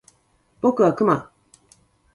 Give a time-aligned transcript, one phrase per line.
[0.61, 1.29] 僕はクマ